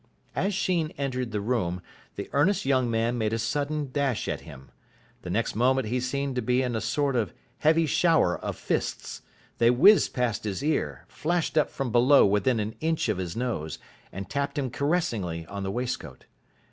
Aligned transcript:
As 0.35 0.55
Sheen 0.55 0.89
entered 0.97 1.29
the 1.31 1.41
room 1.41 1.79
the 2.15 2.27
earnest 2.33 2.65
young 2.65 2.89
man 2.89 3.19
made 3.19 3.33
a 3.33 3.37
sudden 3.37 3.91
dash 3.91 4.27
at 4.27 4.41
him. 4.41 4.71
The 5.21 5.29
next 5.29 5.53
moment 5.53 5.89
he 5.89 5.99
seemed 5.99 6.35
to 6.37 6.41
be 6.41 6.63
in 6.63 6.75
a 6.75 6.81
sort 6.81 7.15
of 7.15 7.35
heavy 7.59 7.85
shower 7.85 8.35
of 8.39 8.55
fists. 8.55 9.21
They 9.59 9.69
whizzed 9.69 10.11
past 10.11 10.43
his 10.43 10.63
ear, 10.63 11.05
flashed 11.07 11.55
up 11.55 11.69
from 11.69 11.91
below 11.91 12.25
within 12.25 12.59
an 12.59 12.73
inch 12.79 13.09
of 13.09 13.19
his 13.19 13.35
nose, 13.35 13.77
and 14.11 14.27
tapped 14.27 14.57
him 14.57 14.71
caressingly 14.71 15.45
on 15.45 15.61
the 15.61 15.69
waistcoat. 15.69 16.25